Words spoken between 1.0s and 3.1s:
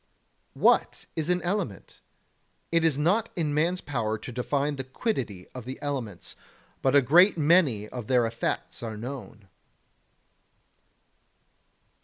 is an element? It is